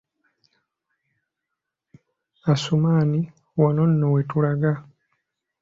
[2.51, 3.19] Asumani
[3.59, 4.71] wano nno wetulaga.